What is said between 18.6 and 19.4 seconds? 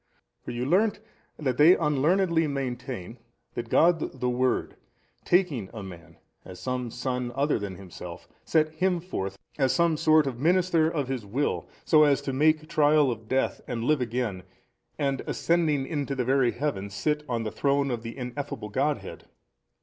Godhead!